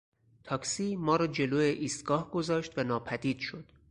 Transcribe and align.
تاکسی 0.43 0.95
ما 0.95 1.15
را 1.15 1.27
جلو 1.27 1.57
ایستگاه 1.57 2.31
گذاشت 2.31 2.77
و 2.79 2.83
ناپدید 2.83 3.39
شد. 3.39 3.71